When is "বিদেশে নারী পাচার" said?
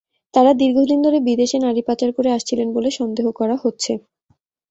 1.27-2.09